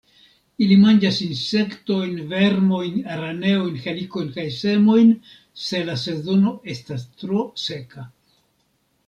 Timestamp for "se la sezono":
5.67-6.57